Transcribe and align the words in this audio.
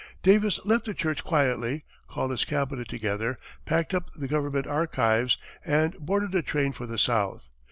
Davis 0.23 0.59
left 0.65 0.85
the 0.85 0.95
church 0.95 1.23
quietly, 1.23 1.83
called 2.07 2.31
his 2.31 2.43
cabinet 2.43 2.87
together, 2.87 3.37
packed 3.67 3.93
up 3.93 4.09
the 4.15 4.27
government 4.27 4.65
archives, 4.65 5.37
and 5.63 5.95
boarded 5.99 6.33
a 6.33 6.41
train 6.41 6.71
for 6.71 6.87
the 6.87 6.97
South. 6.97 7.51